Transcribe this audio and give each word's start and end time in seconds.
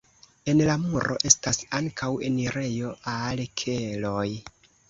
En 0.53 0.61
la 0.69 0.77
muro 0.85 1.17
estas 1.31 1.59
ankaŭ 1.81 2.09
enirejo 2.31 2.97
al 3.15 3.47
keloj. 3.65 4.27